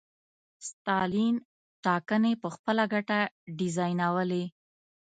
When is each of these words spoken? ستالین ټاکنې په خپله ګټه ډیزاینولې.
ستالین 0.67 1.35
ټاکنې 1.83 2.33
په 2.41 2.47
خپله 2.55 2.83
ګټه 2.93 3.19
ډیزاینولې. 3.57 4.43